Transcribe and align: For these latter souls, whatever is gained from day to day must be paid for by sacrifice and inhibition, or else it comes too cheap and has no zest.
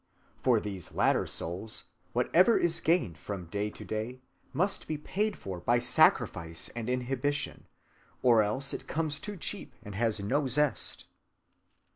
For 0.41 0.59
these 0.59 0.93
latter 0.93 1.27
souls, 1.27 1.83
whatever 2.13 2.57
is 2.57 2.79
gained 2.79 3.19
from 3.19 3.45
day 3.45 3.69
to 3.69 3.85
day 3.85 4.21
must 4.51 4.87
be 4.87 4.97
paid 4.97 5.37
for 5.37 5.59
by 5.59 5.77
sacrifice 5.77 6.69
and 6.75 6.89
inhibition, 6.89 7.67
or 8.23 8.41
else 8.41 8.73
it 8.73 8.87
comes 8.87 9.19
too 9.19 9.37
cheap 9.37 9.75
and 9.83 9.93
has 9.93 10.19
no 10.19 10.47
zest. 10.47 11.05